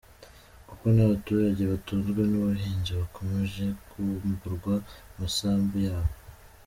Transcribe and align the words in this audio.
kuko 0.67 0.83
n’abaturage 0.95 1.61
batunzwe 1.71 2.21
n’ubuhinzi 2.31 2.91
bakomeje 3.01 3.63
kwamburwa 3.89 4.73
amasambu 5.13 5.75
yabo 5.87 6.13